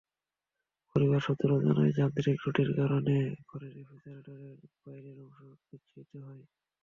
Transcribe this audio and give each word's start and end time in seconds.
পরিবার 0.95 1.19
সূত্র 1.25 1.49
জানায়, 1.65 1.95
যান্ত্রিক 1.97 2.35
ত্রুটির 2.41 2.69
কারণে 2.79 3.15
ঘরের 3.47 3.71
রেফ্রিজারেটরটির 3.77 4.53
বাইরের 4.83 5.17
অংশও 5.23 5.47
বিদ্যুতায়িত 5.61 6.11
হয়। 6.27 6.43